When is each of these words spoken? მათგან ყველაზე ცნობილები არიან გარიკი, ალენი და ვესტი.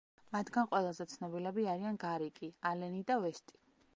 მათგან 0.35 0.67
ყველაზე 0.71 1.05
ცნობილები 1.11 1.67
არიან 1.75 2.01
გარიკი, 2.05 2.51
ალენი 2.73 3.03
და 3.13 3.21
ვესტი. 3.27 3.63